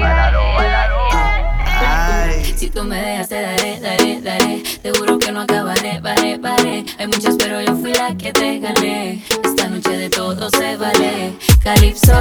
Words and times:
Báilalo, 0.00 0.54
báilalo. 0.56 0.73
Si 2.64 2.70
tú 2.70 2.82
me 2.82 2.96
dejas 2.96 3.28
te 3.28 3.42
daré, 3.42 3.78
daré, 3.78 4.22
daré. 4.22 4.62
Te 4.80 4.90
juro 4.90 5.18
que 5.18 5.30
no 5.30 5.42
acabaré, 5.42 6.00
paré, 6.00 6.38
paré. 6.38 6.86
Hay 6.98 7.06
muchas 7.08 7.36
pero 7.36 7.60
yo 7.60 7.76
fui 7.76 7.92
la 7.92 8.16
que 8.16 8.32
te 8.32 8.58
gané. 8.58 9.22
Esta 9.44 9.68
noche 9.68 9.90
de 9.90 10.08
todo 10.08 10.48
se 10.48 10.74
vale. 10.78 11.34
Calypso, 11.62 12.14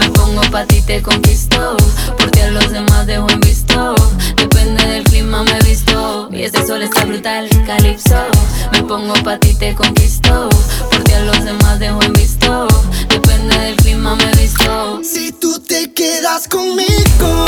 me 0.00 0.10
pongo 0.10 0.40
pa' 0.50 0.66
ti, 0.66 0.82
te 0.82 1.00
conquisto. 1.00 1.76
Por 2.18 2.28
ti 2.32 2.40
a 2.40 2.50
los 2.50 2.72
demás 2.72 3.06
dejo 3.06 3.30
en 3.30 3.38
visto. 3.38 3.94
Depende 4.34 4.84
del 4.84 5.04
clima 5.04 5.44
me 5.44 5.60
visto. 5.60 6.28
Y 6.32 6.42
este 6.42 6.66
sol 6.66 6.82
está 6.82 7.04
brutal, 7.04 7.48
Calypso 7.64 8.18
Me 8.72 8.82
pongo 8.82 9.14
pa' 9.22 9.38
ti, 9.38 9.54
te 9.54 9.76
conquisto. 9.76 10.48
Por 10.90 11.04
ti 11.04 11.12
a 11.12 11.20
los 11.20 11.44
demás 11.44 11.78
dejo 11.78 12.02
en 12.02 12.12
visto. 12.14 12.66
Depende 13.08 13.56
del 13.58 13.76
clima 13.76 14.16
me 14.16 14.32
visto. 14.42 15.00
Si 15.04 15.30
tú 15.30 15.60
te 15.60 15.92
quedas 15.92 16.48
conmigo 16.48 17.46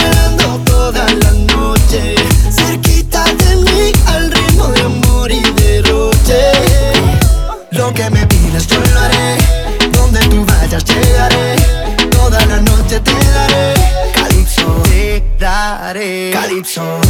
so 16.66 17.05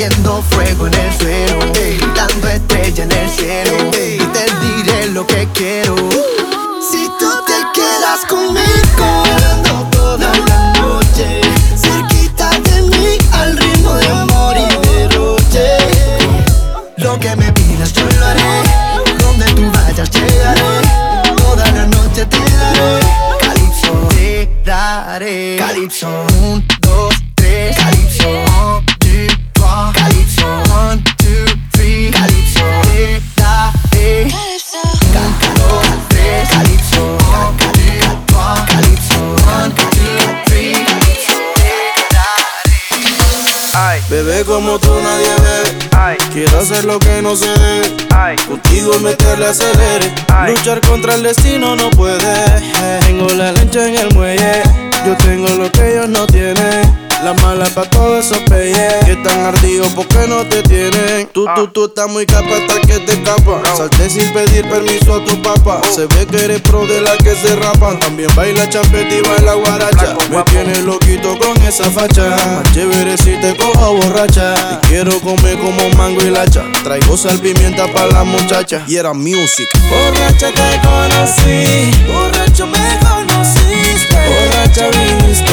Prendiendo 0.00 0.42
fuego 0.48 0.86
en 0.86 0.94
el 0.94 1.12
suelo 1.12 1.58
Dando 2.16 2.48
estrella 2.48 3.04
en 3.04 3.12
el 3.12 3.28
cielo 3.28 3.90
Y 3.90 4.16
te 4.16 4.46
diré 4.64 5.10
lo 5.10 5.26
que 5.26 5.46
quiero 5.52 5.94
Acelere. 49.48 50.12
Luchar 50.48 50.80
contra 50.80 51.14
el 51.14 51.22
destino 51.22 51.74
no 51.74 51.90
puede. 51.90 52.99
Tú, 61.54 61.66
tú, 61.66 61.72
tú 61.72 61.84
estás 61.86 62.08
muy 62.08 62.26
capa 62.26 62.48
hasta 62.56 62.80
que 62.80 62.98
te 63.00 63.12
escapa 63.12 63.62
Salte 63.76 64.10
sin 64.10 64.30
pedir 64.32 64.68
permiso 64.68 65.14
a 65.14 65.24
tu 65.24 65.40
papá. 65.42 65.80
Se 65.90 66.06
ve 66.06 66.26
que 66.26 66.44
eres 66.44 66.60
pro 66.60 66.86
de 66.86 67.00
la 67.00 67.16
que 67.16 67.34
se 67.34 67.56
rapan 67.56 67.98
También 67.98 68.28
baila 68.34 68.68
champeta 68.68 69.14
y 69.14 69.20
baila 69.22 69.54
guaracha. 69.54 70.16
Me 70.30 70.42
tienes 70.44 70.78
loquito 70.80 71.38
con 71.38 71.60
esa 71.62 71.90
facha. 71.90 72.28
Más 72.30 72.72
chévere 72.72 73.16
si 73.16 73.36
te 73.40 73.56
cojo 73.56 73.94
borracha. 73.94 74.80
Te 74.80 74.88
quiero 74.88 75.18
comer 75.20 75.58
como 75.58 75.88
mango 75.96 76.20
y 76.22 76.30
lacha. 76.30 76.62
Traigo 76.84 77.16
sal 77.16 77.38
pimienta 77.38 77.90
para 77.92 78.08
la 78.08 78.24
muchacha. 78.24 78.84
Y 78.86 78.96
era 78.96 79.12
music. 79.12 79.68
Borracha 79.88 80.48
te 80.52 80.80
conocí. 80.86 81.90
Borracho 82.06 82.66
me 82.66 82.98
conociste. 83.00 84.16
Borracha 84.28 84.88
viniste 84.90 85.49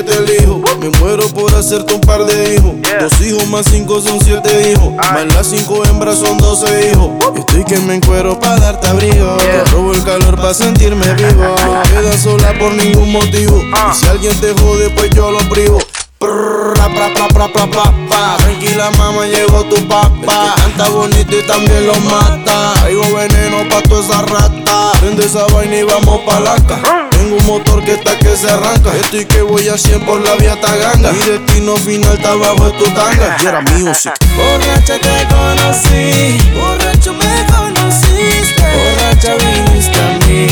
Pokémon 0.00 0.10
etiqueta 0.10 0.14
el 0.14 0.42
hijo 0.42 0.62
Me 0.78 0.88
muero 0.98 1.28
por 1.28 1.54
hacerte 1.54 1.94
un 1.94 2.00
par 2.00 2.24
de 2.24 2.54
hijos. 2.54 2.72
Dos 3.00 3.20
hijos 3.20 3.46
más 3.48 3.66
cinco 3.70 4.00
son 4.00 4.20
siete 4.22 4.70
hijos. 4.70 4.94
Más 4.94 5.26
las 5.34 5.46
cinco 5.46 5.84
hembras 5.84 6.18
son 6.18 6.38
doce 6.38 6.90
hijos. 6.90 7.10
Estoy 7.36 7.64
que 7.64 7.78
me 7.80 7.96
encuero 7.96 8.38
pa' 8.38 8.56
darte 8.56 8.86
abrigo. 8.88 9.36
Te 9.36 9.64
robo 9.70 9.92
el 9.92 10.02
calor 10.04 10.36
pa' 10.36 10.54
sentirme 10.54 11.06
vivo. 11.14 11.54
No 11.64 11.82
quedas 11.82 12.20
sola 12.20 12.54
por 12.58 12.72
ningún 12.72 13.12
motivo. 13.12 13.62
Y 13.62 13.94
si 13.94 14.06
alguien 14.06 14.38
te 14.40 14.52
jode 14.52 14.90
pues 14.90 15.10
yo 15.10 15.30
lo 15.30 15.40
privo. 15.50 15.78
Pra, 16.18 16.28
pra. 16.88 18.36
Tranquila 18.38 18.90
mamá, 18.98 19.26
llegó 19.26 19.64
tu 19.64 19.76
papá. 19.88 20.54
Canta 20.56 20.88
bonito 20.90 21.38
y 21.38 21.42
también 21.46 21.86
lo 21.86 21.94
mata. 22.00 22.74
Traigo 22.80 23.02
veneno 23.14 23.68
pa' 23.68 23.82
toda 23.82 24.00
esa 24.00 24.22
rata. 24.22 24.92
Prende 25.00 25.24
esa 25.24 25.46
vaina 25.46 25.76
y 25.76 25.82
vamos 25.82 26.20
pa' 26.26 26.40
la 26.40 26.56
ca 26.66 27.09
Tengo 27.20 27.36
un 27.36 27.44
motor 27.44 27.84
que 27.84 27.92
está 27.92 28.16
que 28.16 28.34
se 28.34 28.50
arranca. 28.50 28.96
Estoy 28.96 29.26
que 29.26 29.42
voy 29.42 29.68
a 29.68 29.76
100 29.76 30.06
por 30.06 30.22
la 30.22 30.36
vía 30.36 30.58
Taganga. 30.58 31.12
Mi 31.12 31.18
destino 31.18 31.76
final 31.76 32.14
está 32.14 32.30
abajo 32.30 32.64
de 32.64 32.78
tu 32.78 32.84
tanga. 32.94 33.36
Y 33.42 33.46
era 33.46 33.60
music. 33.60 34.14
Borracha 34.34 34.98
te 34.98 35.28
conocí. 35.28 36.38
Borracho 36.54 37.12
me 37.12 37.44
conociste. 37.52 38.64
Borracha 38.74 39.34
viniste 39.34 40.00
a 40.00 40.26
mí. 40.26 40.46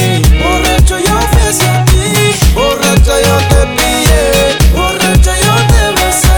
Borracho 0.45 0.99
yo 0.99 1.19
fui 1.33 1.41
hacia 1.49 1.85
ti. 1.87 2.37
Borracha 2.53 3.15
yo 3.27 3.39
te 3.49 3.67
pillé. 3.75 4.59
Borracha 4.77 5.35
yo 5.41 5.55
te 5.73 5.83
besé. 5.97 6.37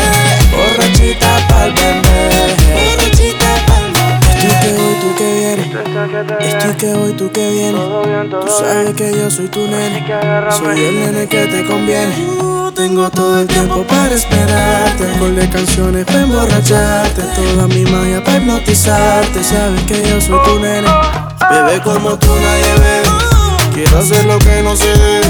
Borrachita 0.55 1.49
pa'l 1.49 1.73
bebé 1.73 2.10
Estoy 6.41 6.75
que 6.75 6.95
voy, 6.95 7.13
tú 7.13 7.31
que 7.33 7.51
vienes. 7.51 7.83
Tú 8.31 8.47
sabes 8.49 8.95
que 8.95 9.13
yo 9.13 9.31
soy 9.31 9.49
tu 9.49 9.67
nene. 9.67 10.05
Soy 10.51 10.85
el 10.85 11.01
nene 11.01 11.27
que 11.27 11.47
te 11.47 11.65
conviene. 11.65 12.15
Tengo 12.75 13.11
todo 13.11 13.41
el 13.41 13.47
tiempo 13.47 13.83
para 13.85 14.15
esperarte. 14.15 15.07
Con 15.19 15.35
de 15.35 15.49
canciones 15.49 16.05
para 16.05 16.23
emborracharte. 16.23 17.23
Toda 17.23 17.67
mi 17.69 17.85
magia 17.85 18.23
para 18.23 18.39
hipnotizarte. 18.39 19.43
Sabes 19.43 19.83
que 19.83 20.09
yo 20.09 20.21
soy 20.21 20.39
tu 20.45 20.61
nene. 20.61 20.89
Bebé 21.51 21.81
como 21.83 22.19
tú 22.19 22.29
nadie 22.29 22.73
bebe. 22.75 23.09
Quiero 23.75 23.99
hacer 23.99 24.25
lo 24.25 24.39
que 24.39 24.63
no 24.63 24.77
se 24.77 24.89
debe. 24.89 25.27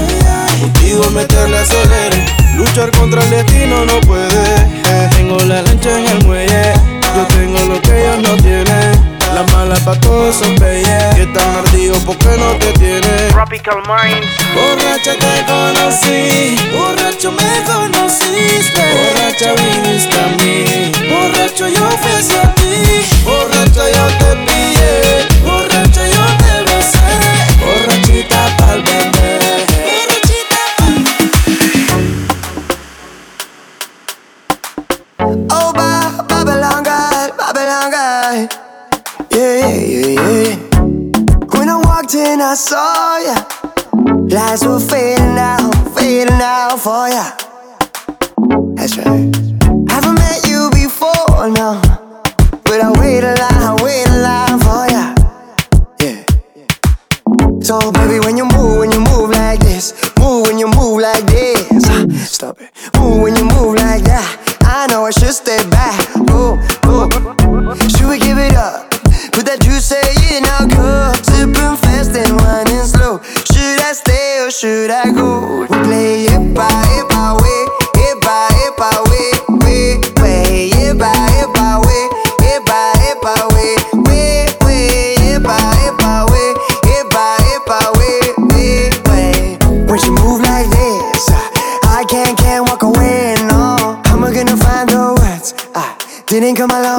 Contigo 0.59 1.09
meterle 1.11 1.57
acelere. 1.57 2.25
Luchar 2.55 2.91
contra 2.91 3.23
el 3.23 3.29
destino 3.29 3.85
no 3.85 3.99
puede. 4.01 4.81
Tengo 5.15 5.37
la 5.39 5.61
lancha 5.61 5.97
en 5.97 6.07
el 6.07 6.25
muelle. 6.25 6.73
Yo 7.15 7.25
tengo 7.27 7.59
lo 7.73 7.81
que 7.81 8.01
ellos 8.01 8.29
no 8.29 8.37
tienen. 8.37 9.20
La 9.33 9.43
mala 9.53 9.75
pa' 9.85 9.99
todos 9.99 10.35
son 10.35 10.55
bellas. 10.57 11.17
Y 11.17 11.21
están 11.21 11.55
ardidos 11.57 11.99
porque 12.05 12.27
no 12.37 12.57
te 12.57 12.73
tienen. 12.73 13.29
Tropical 13.29 13.77
Minds. 13.87 14.27
Borracha 14.53 15.13
te 15.17 15.45
conocí. 15.45 16.55
Borracho 16.75 17.31
me 17.31 17.63
conociste. 17.63 18.81
Borracha 18.93 19.53
viniste. 19.53 20.10
will 44.65 44.79
fail. 44.79 45.10
cama 96.61 96.79
la 96.79 96.90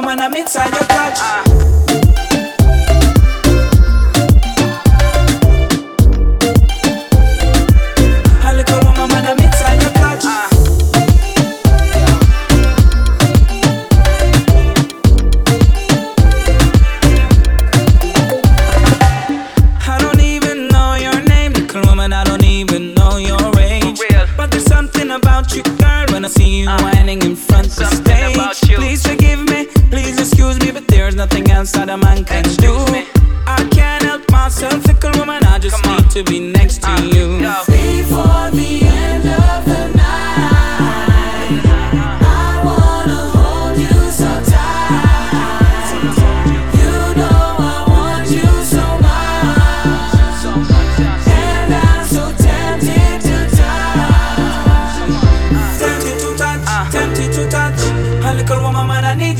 woman 0.00 0.20
I'm 0.20 0.34
inside 0.34 0.72
your 0.74 0.87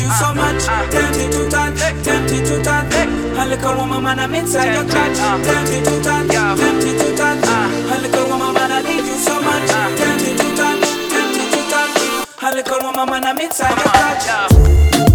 you 0.09 0.15
so 0.17 0.35
much. 0.35 0.65
Ah, 0.65 0.85
ah. 0.85 0.91
Tempted 0.91 1.33
to 1.33 1.43
touch, 1.53 1.81
tempted 2.03 2.45
to 2.49 2.57
touch. 2.63 2.95
A 3.39 3.45
little 3.47 3.75
woman, 3.77 4.03
man, 4.03 4.19
I'm 4.19 4.35
inside 4.35 4.73
your 4.75 4.85
clutch. 4.89 5.19
Tempted 5.45 5.85
to 5.85 5.95
touch, 6.03 6.29
tempted 6.29 6.97
to 7.01 7.09
touch. 7.17 7.45
Ah. 7.45 7.95
A 7.95 7.97
little 8.01 8.27
woman, 8.29 8.53
man, 8.55 8.73
I 8.73 8.81
need 8.83 9.05
you 9.05 9.19
so 9.21 9.35
much. 9.41 9.69
Tempted 9.69 10.37
to 10.41 10.49
touch, 10.57 10.85
tempted 11.13 11.49
to 11.53 11.61
touch. 11.73 11.97
A 12.43 12.49
little 12.57 12.81
woman, 12.83 13.07
man, 13.11 13.25
I'm 13.25 13.39
inside 13.39 13.77
your 13.77 13.87
uh-huh. 13.87 14.89
clutch. 14.89 15.08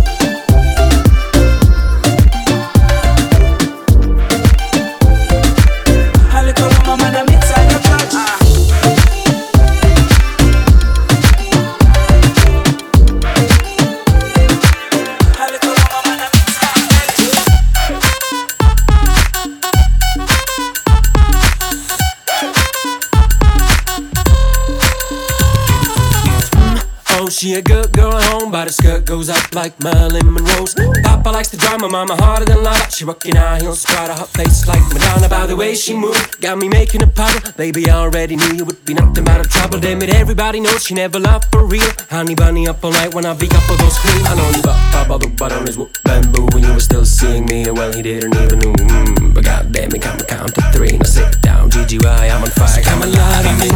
Skirt 28.73 29.05
goes 29.05 29.29
up 29.29 29.53
like 29.53 29.79
Marilyn 29.79 30.31
Monroe's. 30.33 30.73
Papa 31.03 31.29
likes 31.29 31.49
the 31.49 31.57
drama, 31.57 31.87
mama 31.87 32.15
harder 32.15 32.45
than 32.45 32.63
lava. 32.63 32.89
She 32.91 33.05
rockin' 33.05 33.35
high 33.35 33.59
heels, 33.59 33.85
got 33.85 34.09
a 34.09 34.13
hot 34.13 34.29
face 34.29 34.67
like 34.67 34.81
Madonna. 34.91 35.29
By 35.29 35.45
the 35.45 35.55
way 35.55 35.75
she 35.75 35.93
moved, 35.93 36.41
got 36.41 36.57
me 36.57 36.67
making 36.67 37.03
a 37.03 37.07
puddle. 37.07 37.51
Baby, 37.55 37.89
I 37.89 37.95
already 37.95 38.35
knew 38.35 38.53
you 38.53 38.65
would 38.65 38.83
be 38.83 38.93
nothing 38.93 39.23
but 39.23 39.45
a 39.45 39.49
trouble. 39.49 39.79
Damn 39.79 40.01
it, 40.01 40.09
everybody 40.09 40.59
knows 40.59 40.83
she 40.83 40.95
never 40.95 41.19
loved 41.19 41.45
for 41.51 41.65
real. 41.65 41.91
Honey 42.09 42.35
bunny 42.35 42.67
up 42.67 42.83
all 42.83 42.91
night 42.91 43.13
when 43.13 43.25
I 43.25 43.33
beat 43.33 43.53
up 43.53 43.63
those 43.77 43.97
cream. 43.99 44.25
I 44.25 44.35
know 44.35 44.49
you 44.55 44.63
bought 44.63 44.81
Papa 44.91 45.19
the 45.19 45.63
his 45.67 45.77
whoop 45.77 45.97
bamboo 46.03 46.47
when 46.53 46.63
you 46.63 46.73
were 46.73 46.79
still 46.79 47.05
seeing 47.05 47.45
me. 47.45 47.63
And 47.63 47.77
Well, 47.77 47.93
he 47.93 48.01
didn't 48.01 48.35
even 48.35 48.59
know. 48.59 48.73
Mm, 48.73 49.33
but 49.33 49.43
goddamn, 49.43 49.91
he 49.91 49.99
come 49.99 50.17
count 50.19 50.55
to 50.55 50.61
three. 50.73 50.97
Now 50.97 51.05
sit 51.05 51.41
down, 51.41 51.69
GGY, 51.69 52.05
I'm 52.05 52.43
on 52.43 52.49
fire. 52.49 52.81
Come 52.83 53.03
and 53.03 53.13
lie 53.13 53.43
to 53.43 53.53
me, 53.61 53.69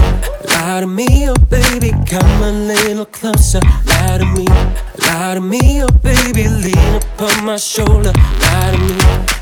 lie 0.58 0.82
to 0.82 0.88
me, 0.88 1.30
oh 1.30 1.36
baby, 1.50 1.92
come 2.10 2.44
a 2.44 2.52
little 2.52 3.06
closer. 3.06 3.60
Lie 3.86 4.18
to 4.20 4.26
me, 4.26 4.46
lie 5.06 5.36
to 5.36 5.42
me, 5.42 5.84
oh 5.84 5.92
baby, 6.02 6.48
lean 6.48 6.96
upon 6.96 7.46
my 7.46 7.58
shoulder. 7.58 8.14
Lie 8.42 8.72
to 8.74 8.80
me, 8.88 8.96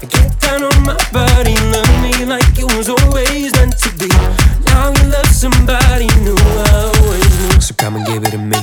get 0.09 0.39
down 0.39 0.63
on 0.63 0.77
my 0.83 0.97
body, 1.11 1.55
love 1.71 1.93
me 2.03 2.25
like 2.25 2.57
it 2.57 2.69
was 2.75 2.89
always 2.89 3.53
meant 3.53 3.77
to 3.79 3.89
be. 3.97 4.09
Now 4.65 4.91
you 4.95 5.09
love 5.09 5.27
somebody 5.27 6.07
new, 6.23 6.37
I 6.37 6.91
always 6.99 7.39
knew. 7.39 7.61
So 7.61 7.73
come 7.75 7.95
and 7.95 8.05
give 8.05 8.23
it 8.23 8.31
to 8.31 8.37
me. 8.37 8.57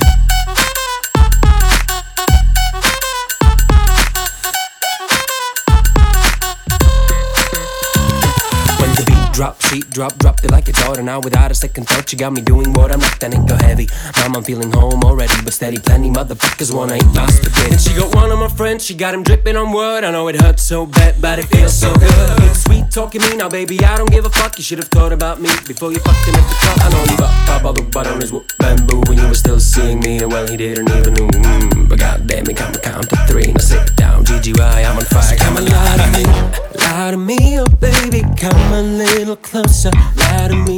When 9.33 9.79
the 9.79 9.87
drop, 9.89 10.15
drop, 10.19 10.43
it 10.43 10.51
like 10.51 10.69
it's 10.69 10.87
order. 10.87 11.01
Now 11.01 11.19
without 11.19 11.49
a 11.49 11.55
second 11.55 11.87
thought, 11.87 12.11
you 12.11 12.19
got 12.19 12.33
me 12.33 12.41
doing 12.41 12.71
what 12.73 12.91
I'm 12.91 12.99
not. 12.99 13.19
Then 13.19 13.33
it 13.33 13.47
go 13.47 13.55
heavy. 13.55 13.87
Mom, 14.21 14.35
I'm 14.35 14.43
feeling 14.43 14.71
home 14.71 15.03
already, 15.03 15.33
but 15.43 15.53
steady. 15.53 15.79
Plenty 15.79 16.11
motherfuckers 16.11 16.71
wanna 16.71 16.97
eat 16.97 17.13
my 17.15 17.25
spaghetti. 17.25 17.71
And 17.71 17.81
she 17.81 17.95
got 17.95 18.13
one 18.13 18.31
of 18.31 18.37
my 18.37 18.47
friends, 18.47 18.85
she 18.85 18.93
got 18.93 19.15
him 19.15 19.23
dripping 19.23 19.55
on 19.55 19.71
wood. 19.71 20.03
I 20.03 20.11
know 20.11 20.27
it 20.27 20.39
hurts 20.39 20.61
so 20.61 20.85
bad, 20.85 21.19
but 21.19 21.39
it 21.39 21.45
feels 21.45 21.73
so 21.73 21.91
good. 21.95 22.37
Good 22.37 22.55
sweet 22.55 22.91
talking 22.91 23.21
me 23.21 23.35
now, 23.35 23.49
baby. 23.49 23.83
I 23.83 23.97
don't 23.97 24.11
give 24.11 24.25
a 24.25 24.29
fuck. 24.29 24.57
You 24.59 24.63
should 24.63 24.77
have 24.77 24.89
thought 24.89 25.11
about 25.11 25.41
me 25.41 25.49
before 25.65 25.91
you 25.91 25.97
fucked 25.97 26.27
him 26.27 26.35
at 26.35 26.47
the 26.47 26.55
club. 26.61 26.77
I 26.81 26.89
know 26.93 27.11
you 27.11 27.17
got 27.17 27.47
pop 27.47 27.65
all 27.65 27.73
the 27.73 28.17
his 28.21 28.31
whoop 28.31 28.45
bamboo 28.59 29.01
when 29.07 29.17
you 29.17 29.27
were 29.27 29.33
still 29.33 29.59
seeing 29.59 29.99
me. 29.99 30.19
And 30.19 30.31
well, 30.31 30.47
he 30.47 30.57
didn't 30.57 30.89
even 30.89 31.13
know. 31.15 31.27
Mm, 31.27 31.89
but 31.89 31.97
goddamn, 31.97 32.45
it 32.49 32.57
come 32.57 32.73
count 32.75 33.09
to 33.09 33.15
three. 33.25 33.51
Now 33.51 33.59
sit 33.59 33.95
down, 33.95 34.25
GGY, 34.25 34.85
I'm 34.85 34.97
on 34.97 35.05
fire. 35.05 35.23
So 35.23 35.37
come 35.37 35.57
and 35.57 35.65
me, 36.13 36.72
lie 36.93 37.11
to 37.11 37.17
me, 37.17 37.59
oh 37.59 37.65
baby, 37.81 38.21
come 38.37 38.73
a 38.73 38.81
little 38.81 39.35
closer. 39.35 39.89
Lie 40.17 40.47
to 40.49 40.55
me, 40.55 40.75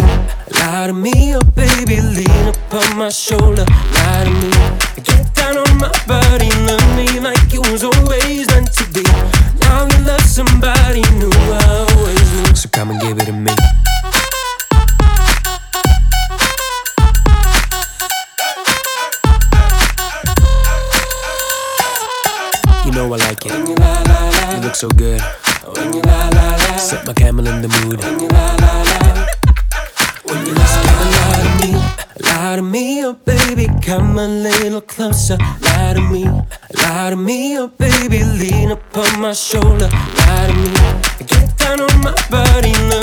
lie 0.59 0.87
to 0.87 0.93
me, 0.93 1.35
oh 1.35 1.41
baby, 1.55 1.99
lean 1.99 2.47
upon 2.47 2.97
my 2.97 3.09
shoulder. 3.09 3.65
Lie 3.95 4.23
to 4.23 4.31
me, 4.41 4.51
get 5.03 5.33
down 5.35 5.57
on 5.57 5.77
my 5.77 5.91
body, 6.07 6.49
love 6.67 6.87
me 6.95 7.19
like 7.19 7.53
it 7.53 7.59
was 7.69 7.83
always 7.83 8.47
meant 8.47 8.71
to 8.73 8.85
be. 8.93 9.03
Now 9.59 9.87
you 9.91 10.05
love 10.05 10.21
somebody 10.21 11.01
new, 11.19 11.31
I 11.33 11.85
always 11.89 12.27
knew. 12.33 12.55
So 12.55 12.69
come 12.69 12.91
and 12.91 13.01
give 13.01 13.17
it 13.19 13.25
to 13.25 13.33
me. 13.33 13.51
You 22.85 22.91
know 22.91 23.13
I 23.13 23.17
like 23.17 23.45
it. 23.45 23.51
You 24.55 24.61
look 24.61 24.75
so 24.75 24.87
good. 24.89 25.21
Set 27.55 27.61
my 27.61 27.61
camel 27.61 27.61
in 27.61 27.61
the 27.61 27.69
mood. 27.85 27.99
Just 30.55 30.77
come 30.83 30.99
and 31.01 31.11
lie 31.15 31.41
to 31.43 31.49
me, 31.61 31.71
lie 32.21 32.55
to 32.55 32.61
me, 32.61 33.05
oh 33.05 33.13
baby, 33.13 33.67
come 33.81 34.17
a 34.19 34.27
little 34.27 34.81
closer. 34.81 35.37
Lie 35.61 35.93
to 35.93 36.01
me, 36.01 36.25
lie 36.83 37.09
to 37.11 37.15
me, 37.15 37.57
oh 37.57 37.67
baby, 37.67 38.23
lean 38.23 38.71
upon 38.71 39.21
my 39.21 39.33
shoulder. 39.33 39.89
Lie 40.17 40.47
to 40.47 40.53
me, 40.53 40.71
get 41.27 41.57
down 41.57 41.81
on 41.81 42.01
my 42.01 42.13
body, 42.29 42.73
love 42.89 42.94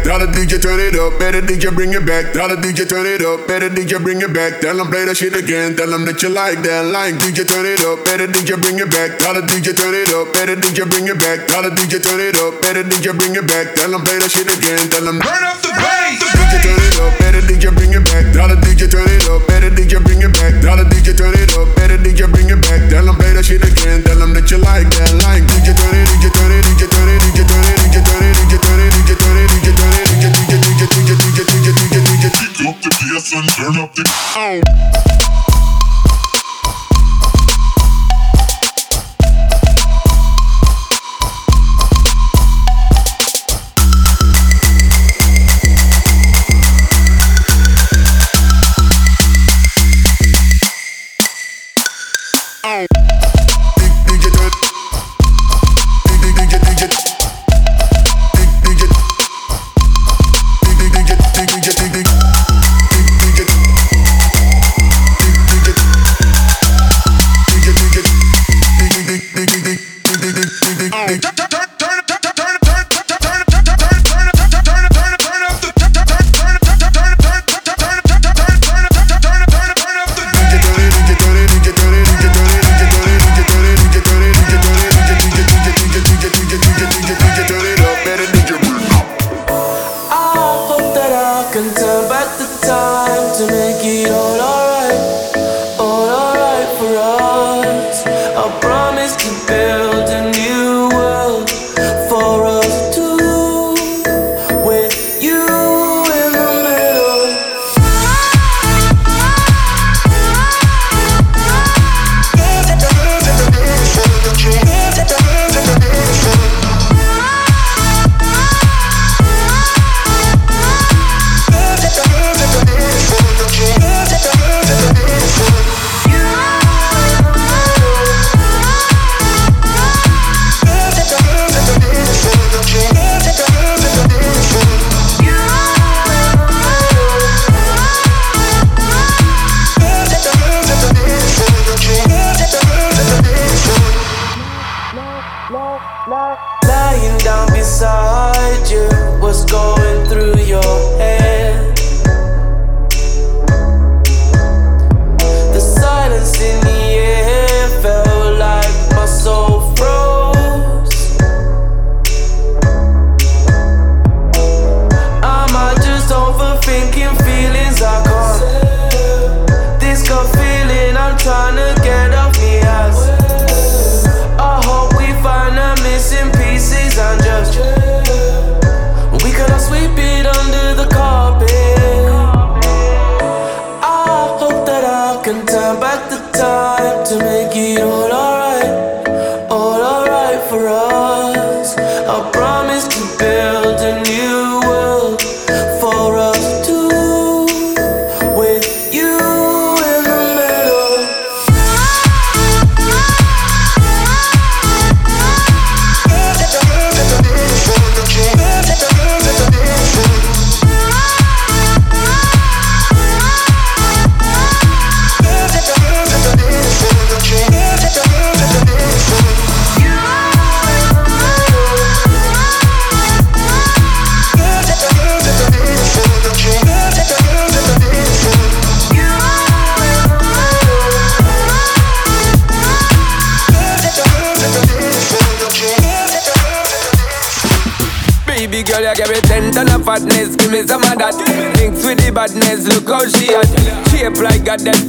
Tell 0.00 0.16
the 0.18 0.26
DJ 0.32 0.56
turn 0.56 0.80
it 0.80 0.96
up, 0.96 1.20
better 1.20 1.44
DJ 1.44 1.68
bring 1.70 1.92
it 1.92 2.04
back. 2.08 2.32
Tell 2.32 2.48
the 2.48 2.56
DJ 2.56 2.88
turn 2.88 3.04
it 3.04 3.20
up, 3.20 3.46
better 3.46 3.68
DJ 3.68 4.00
bring 4.00 4.24
it 4.24 4.32
back. 4.32 4.60
Tell 4.60 4.74
them 4.74 4.88
play 4.88 5.04
that 5.04 5.16
shit 5.16 5.36
again. 5.36 5.76
Tell 5.76 5.92
them 5.92 6.08
that 6.08 6.24
you 6.24 6.32
like 6.32 6.64
that 6.64 6.88
line. 6.88 7.20
DJ 7.20 7.44
turn 7.44 7.68
it 7.68 7.84
up, 7.84 8.00
better 8.08 8.24
DJ 8.24 8.56
bring 8.56 8.80
it 8.80 8.88
back. 8.88 9.20
Tell 9.20 9.36
the 9.36 9.44
DJ 9.44 9.76
turn 9.76 9.92
it 9.92 10.08
up, 10.16 10.32
better 10.32 10.56
DJ 10.56 10.88
bring 10.88 11.04
it 11.04 11.20
back. 11.20 11.44
Tell 11.46 11.60
the 11.60 11.70
DJ 11.76 12.00
turn 12.00 12.16
it 12.16 12.34
up, 12.40 12.58
better 12.64 12.82
DJ 12.82 13.12
bring 13.12 13.36
it 13.36 13.44
back. 13.44 13.76
Tell 13.76 13.92
them 13.92 14.00
play 14.00 14.18
that 14.18 14.32
shit 14.32 14.48
again. 14.48 14.88
Tell 14.88 15.04
them 15.04 15.20
turn 15.20 15.44
up 15.44 15.60
the 15.60 15.70
bass. 15.76 16.16
DJ 16.16 16.54
turn 16.64 16.80
it 16.80 16.96
up, 16.96 17.12
better 17.20 17.42
DJ 17.44 17.64
bring 17.68 17.92
it 17.92 18.04
back. 18.08 18.24
Tell 18.32 18.48
the 18.48 18.56
DJ 18.56 18.88
turn 18.88 19.04
it 19.04 19.28
up, 19.28 19.44
better 19.46 19.68
DJ 19.68 20.00
bring 20.00 20.24
it 20.24 20.32
back. 20.32 20.56
Tell 20.64 20.80
the 20.80 20.88
DJ 20.88 21.12
turn 21.12 21.36
it 21.36 21.52
up, 21.60 21.68
better 21.76 22.00
DJ 22.00 22.24
bring 22.24 22.48
it 22.48 22.60
back. 22.64 22.88
Tell 22.88 23.04
them 23.04 23.20
play 23.20 23.36
that 23.36 23.44
shit 23.44 23.60
again. 23.60 24.00
Tell 24.00 24.16
them 24.16 24.32
that 24.32 24.48
you 24.48 24.64
like 24.64 24.88
that 24.96 25.12
line. 25.20 25.44
DJ 25.44 25.76
turn 25.76 25.92
it, 25.92 26.08
DJ 26.08 26.32
turn 26.32 26.50
it, 26.50 26.64
DJ 26.64 26.88
turn 26.88 27.04
it, 27.04 27.20
DJ 27.20 27.44
turn 27.44 27.62
it, 27.68 27.76
DJ 27.78 28.00
turn 28.00 28.24
it, 28.24 28.34
DJ 28.48 28.56
turn 28.58 28.80
it, 28.80 28.89
Turn 33.60 33.76
up 33.76 33.94
the 33.94 34.04
oh. 34.36 34.60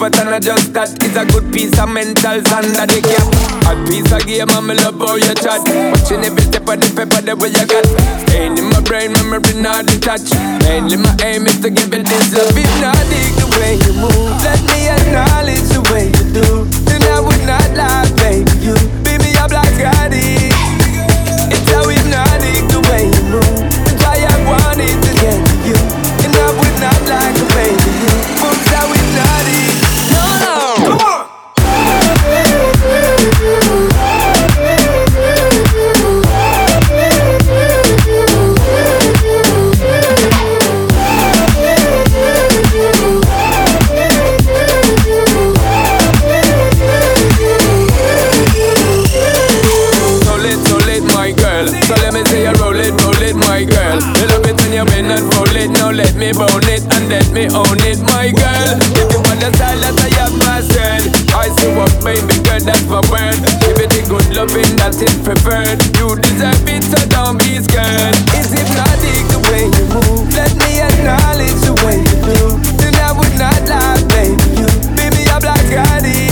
But 0.01 0.17
and 0.17 0.33
I 0.33 0.39
just 0.41 0.73
that. 0.73 0.89
It's 1.05 1.13
a 1.13 1.21
good 1.29 1.53
piece 1.53 1.77
of 1.77 1.85
mentals 1.93 2.49
that 2.49 2.89
they 2.89 3.05
cap. 3.05 3.21
A 3.69 3.77
piece 3.85 4.09
of 4.09 4.25
game, 4.25 4.49
me 4.65 4.73
love 4.81 4.97
how 4.97 5.13
you 5.13 5.29
chat. 5.37 5.61
Watching 5.93 6.25
every 6.25 6.41
step 6.41 6.65
of 6.65 6.81
the 6.81 6.89
paper, 6.89 7.21
the 7.21 7.37
way 7.37 7.53
you 7.53 7.65
got. 7.69 7.85
Staying 8.25 8.57
in 8.57 8.65
my 8.73 8.81
brain, 8.81 9.13
memory 9.13 9.53
not 9.61 9.85
detached. 9.85 10.33
Mainly 10.65 10.97
my 10.97 11.13
aim 11.21 11.45
is 11.45 11.61
to 11.61 11.69
give 11.69 11.93
it 11.93 12.09
this 12.09 12.33
love. 12.33 12.49
If 12.57 12.73
not 12.81 12.97
dig 13.13 13.29
the 13.37 13.47
way 13.61 13.77
you 13.77 13.93
move, 14.01 14.33
let 14.41 14.57
me 14.73 14.89
acknowledge 14.89 15.69
the 15.69 15.85
way 15.93 16.09
you 16.09 16.25
do. 16.33 16.65
Then 16.89 17.05
I 17.05 17.21
would 17.21 17.45
not 17.45 17.69
lie, 17.77 18.09
baby. 18.17 18.49
You 18.65 18.73
beat 19.05 19.21
me 19.21 19.37
up 19.37 19.53
like. 19.53 19.71
It's 19.71 20.50
me 56.37 56.63
it 56.71 56.83
and 56.95 57.09
let 57.09 57.27
me 57.31 57.49
own 57.51 57.79
it, 57.83 57.99
my 58.07 58.31
girl. 58.31 58.71
If 58.95 59.07
you 59.11 59.19
want 59.25 59.39
the 59.43 59.51
style 59.55 59.79
that 59.83 59.95
I 59.99 60.09
have 60.21 60.35
mastered, 60.39 61.11
I 61.35 61.51
see 61.59 61.71
what 61.75 61.91
baby 62.03 62.39
girl, 62.45 62.61
that's 62.61 62.87
my 62.87 63.03
word. 63.11 63.35
Give 63.59 63.79
it 63.79 63.91
the 63.91 64.01
good 64.07 64.27
loving 64.31 64.75
that 64.79 64.95
is 64.95 65.17
preferred. 65.23 65.81
You 65.99 66.15
deserve 66.15 66.63
it, 66.67 66.83
so 66.87 66.99
don't 67.11 67.35
be 67.35 67.59
scared. 67.59 68.15
It's 68.37 68.53
hypnotic 68.53 69.23
the 69.27 69.39
way 69.51 69.67
you 69.67 69.85
move. 69.91 70.31
Let 70.31 70.55
me 70.55 70.79
acknowledge 70.79 71.59
the 71.67 71.75
way 71.83 71.99
you 71.99 72.17
do. 72.23 72.39
Then 72.79 72.95
I 72.95 73.11
would 73.11 73.35
not 73.35 73.59
lie, 73.67 73.99
baby. 74.07 74.39
You 74.55 74.67
beat 74.95 75.11
me 75.17 75.23
up 75.31 75.43
like. 75.43 75.61
It's 75.61 76.30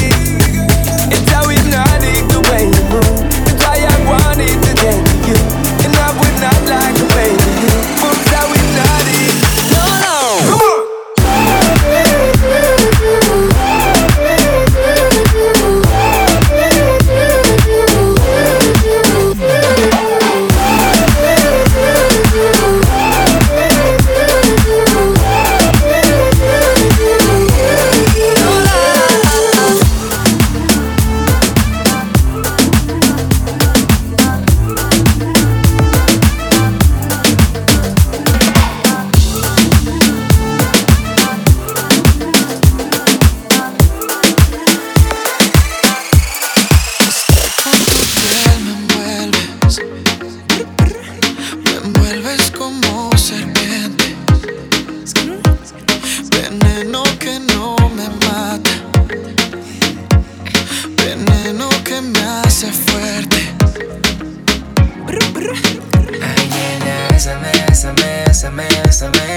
envuelves 52.29 52.51
como 52.51 53.15
serpiente, 53.17 54.15
veneno 56.31 57.03
que 57.19 57.39
no 57.39 57.75
me 57.95 58.07
mata, 58.25 58.71
veneno 60.97 61.69
que 61.83 62.01
me 62.01 62.19
hace 62.19 62.71
fuerte. 62.71 63.37
Ay, 66.21 66.49
nena, 66.49 67.07
bésame, 67.11 67.51
bésame, 67.67 68.23
bésame, 68.25 68.67
bésame. 68.83 69.28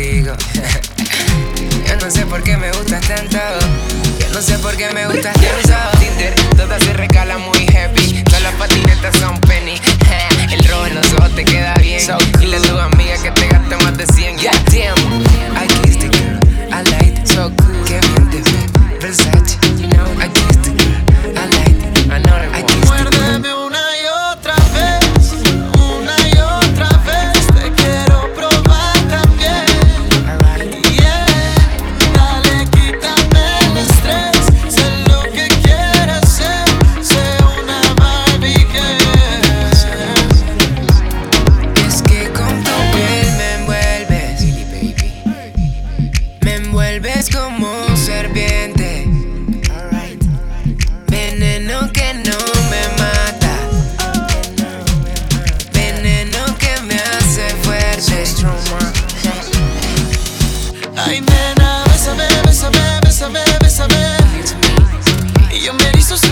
Yo 1.86 1.96
no 2.00 2.10
sé 2.10 2.24
por 2.24 2.42
qué 2.42 2.56
me 2.56 2.72
gustas 2.72 3.06
tanto. 3.06 3.36
Yo 4.18 4.28
no 4.32 4.40
sé 4.40 4.58
por 4.58 4.74
qué 4.74 4.90
me 4.92 5.04
gustas 5.06 5.34
tanto. 5.34 5.49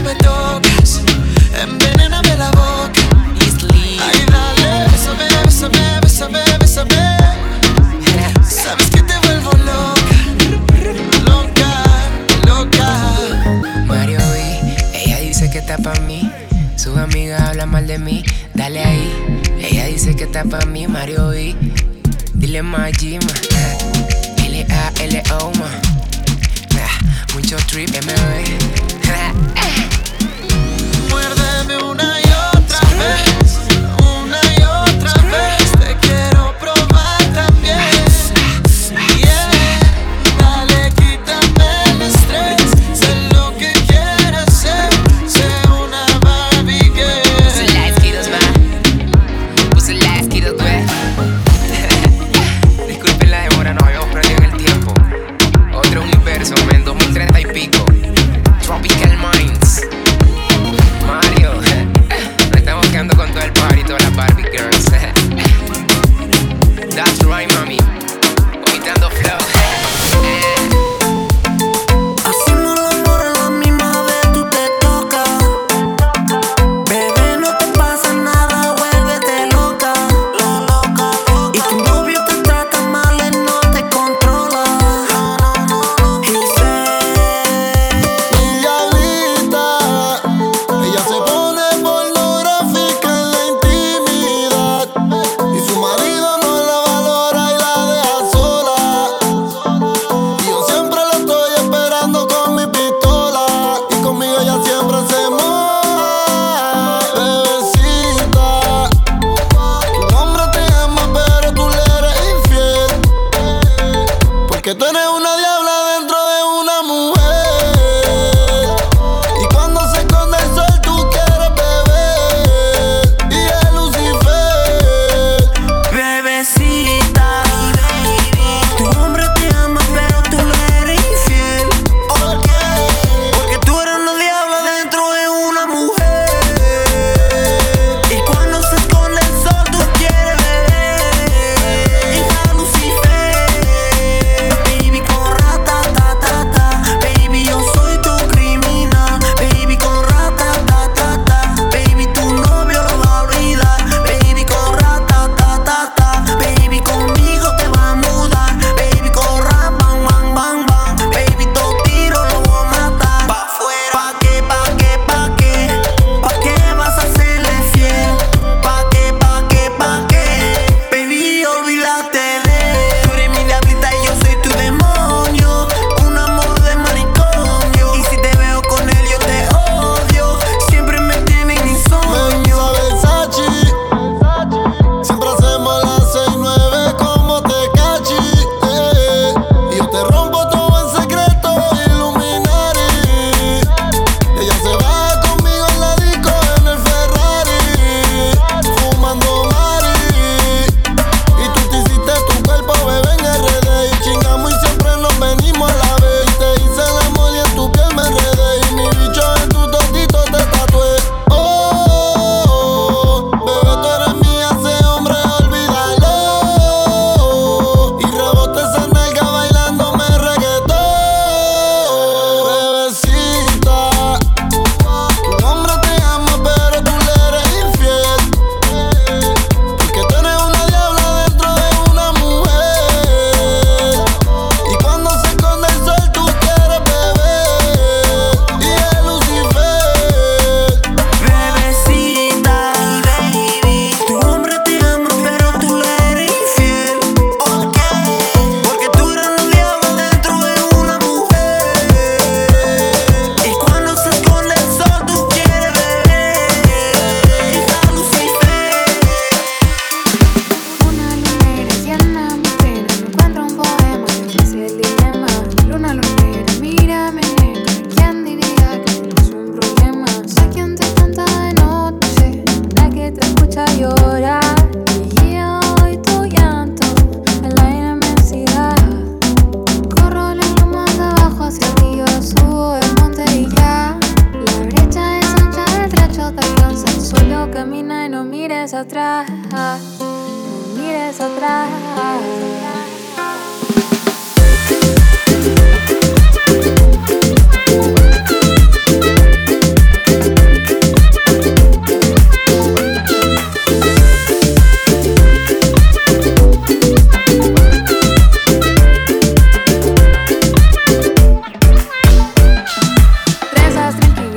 me 0.08 0.14
toques, 0.16 1.02
envenéname 1.62 2.36
la 2.38 2.50
boca. 2.52 3.02
Ay, 4.00 4.24
dale, 4.32 4.88
bésame, 4.90 5.28
bésame, 5.44 6.00
bésame, 6.00 6.42
bésame. 6.58 7.02
Sabes 8.42 8.88
que 8.90 9.02
te 9.02 9.18
vuelvo 9.24 9.50
loca, 9.68 10.16
loca, 11.26 11.70
loca. 12.46 12.88
Mario 13.86 14.18
y 14.36 14.96
ella 14.96 15.18
dice 15.20 15.50
que 15.50 15.58
está 15.58 15.76
pa' 15.76 16.00
mí. 16.06 16.30
Sus 16.76 16.96
amigas 16.96 17.42
hablan 17.42 17.70
mal 17.70 17.86
de 17.86 17.98
mí, 17.98 18.24
dale 18.54 18.82
ahí. 18.82 19.12
Ella 19.60 19.86
dice 19.86 20.16
que 20.16 20.24
está 20.24 20.44
pa' 20.44 20.64
mí, 20.64 20.86
Mario 20.86 21.34
y 21.38 21.54
Dile 22.32 22.62
Majima, 22.62 23.34
L-A-L-O, 24.38 25.52
ma. 25.58 25.70
Ah, 26.80 26.98
mucho 27.34 27.56
trip, 27.66 27.90
MB. 27.90 29.58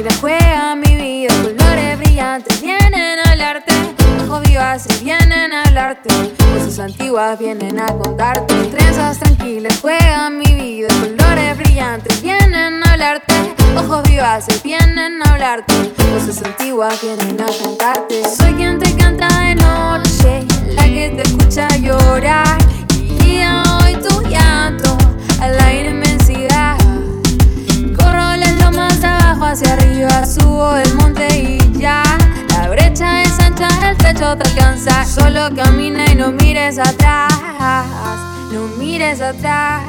juega 0.09 0.75
mi 0.75 0.95
vida, 0.95 1.33
colores 1.43 1.99
brillantes 1.99 2.61
vienen 2.61 3.19
a 3.19 3.31
hablarte, 3.31 3.73
ojos 4.25 4.41
vivas 4.47 4.87
y 4.89 5.03
vienen 5.03 5.53
a 5.53 5.63
hablarte, 5.63 6.09
cosas 6.53 6.79
antiguas 6.79 7.37
vienen 7.37 7.79
a 7.79 7.85
contarte, 7.85 8.55
trenzas 8.65 9.19
tranquilas 9.19 9.79
juegan 9.79 10.39
mi 10.39 10.53
vida, 10.53 10.87
colores 10.99 11.57
brillantes 11.57 12.21
vienen 12.21 12.83
a 12.83 12.93
hablarte, 12.93 13.33
ojos 13.77 14.03
vivas 14.09 14.47
y 14.49 14.67
vienen 14.67 15.21
a 15.21 15.33
hablarte, 15.33 15.73
cosas 16.13 16.43
antiguas 16.43 16.99
vienen 17.01 17.39
a 17.39 17.63
contarte. 17.63 18.23
Soy 18.23 18.53
quien 18.53 18.79
te 18.79 18.95
canta 18.95 19.27
de 19.27 19.55
noche, 19.55 20.45
la 20.67 20.83
que 20.83 21.13
te 21.15 21.21
escucha 21.21 21.67
llorar, 21.77 22.57
y 22.97 23.43
hoy 23.43 23.95
tu 24.01 24.21
llanto 24.27 24.97
al 25.39 25.59
aire 25.59 25.93
me 25.93 26.10
hacia 29.51 29.73
arriba, 29.73 30.25
subo 30.25 30.77
el 30.77 30.93
monte 30.95 31.27
y 31.37 31.77
ya. 31.77 32.03
La 32.49 32.69
brecha 32.69 33.21
es 33.21 33.37
ancha, 33.39 33.67
el 33.89 33.97
techo 33.97 34.37
te 34.37 34.49
alcanza. 34.49 35.03
Solo 35.05 35.53
camina 35.53 36.09
y 36.09 36.15
no 36.15 36.31
mires 36.31 36.79
atrás, 36.79 37.33
no 38.51 38.67
mires 38.77 39.19
atrás. 39.19 39.81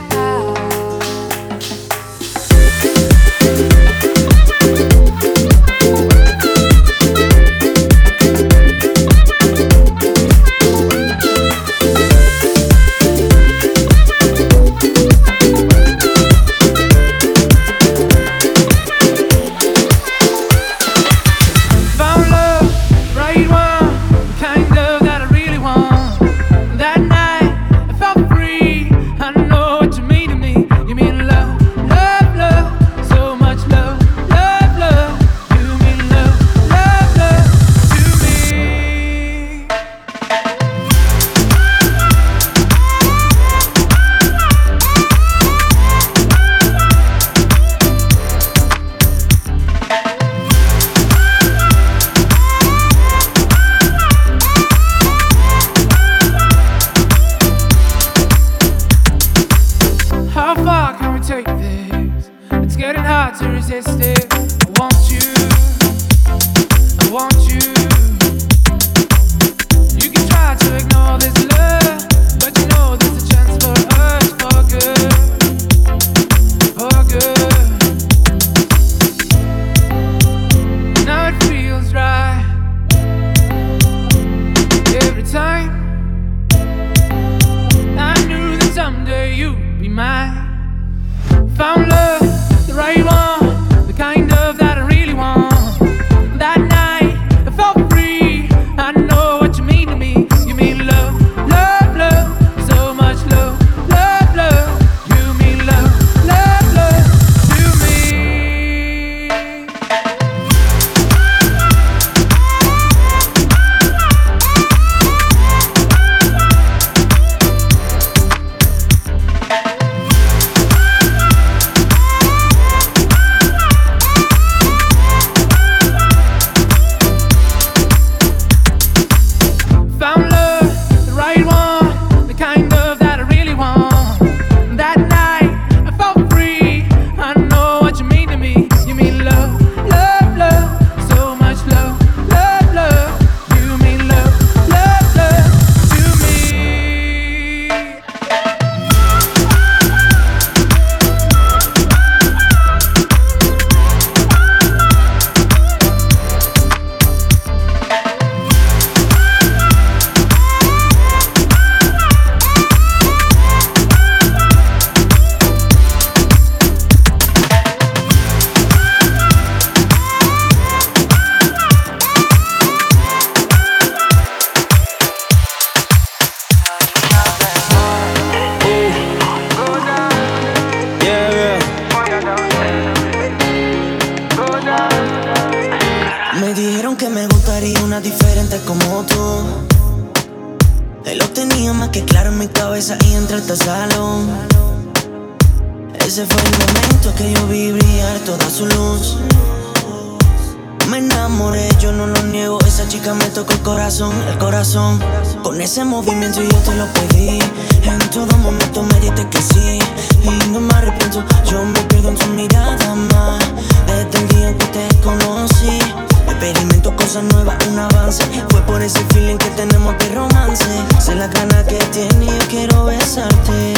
ese 218.83 219.05
feeling 219.13 219.37
que 219.37 219.49
tenemos 219.51 219.97
de 219.99 220.09
romance. 220.09 220.65
Sé 221.01 221.15
la 221.15 221.29
gana 221.29 221.65
que 221.65 221.79
tiene 221.93 222.27
y 222.27 222.39
quiero 222.49 222.85
besarte. 222.85 223.75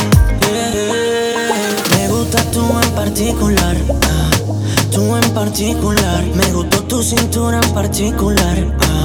Me 1.91 2.09
gusta 2.09 2.43
tú 2.51 2.65
en 2.83 2.91
particular. 2.93 3.77
Ah, 4.03 4.31
tú 4.91 5.17
en 5.17 5.31
particular. 5.35 6.25
Me 6.35 6.53
gustó 6.53 6.83
tu 6.85 7.03
cintura 7.03 7.61
en 7.63 7.75
particular. 7.75 8.77
Ah. 8.81 9.04